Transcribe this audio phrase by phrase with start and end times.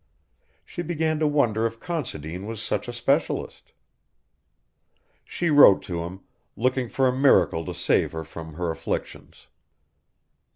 [0.65, 3.71] She began to wonder if Considine was such a specialist.
[5.23, 6.21] She wrote to him,
[6.55, 9.45] looking for a miracle to save her from her afflictions.